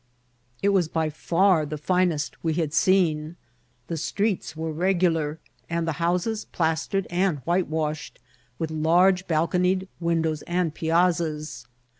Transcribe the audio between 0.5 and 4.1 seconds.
It was by fSar the finest we had seen. The